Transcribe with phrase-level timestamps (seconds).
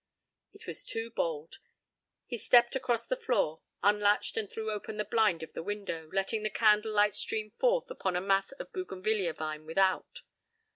[0.53, 1.59] p> It was too bald.
[2.25, 6.41] He stepped across the floor, unlatched and threw open the blind of the window, letting
[6.41, 10.23] the candlelight stream forth upon a mass of bougainvillaea vine without.